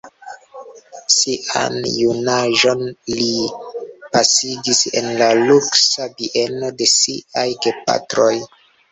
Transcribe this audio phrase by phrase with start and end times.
[1.15, 2.79] Sian junaĝon
[3.19, 3.27] li
[4.15, 8.33] pasigis en la luksa bieno de siaj gepatroj.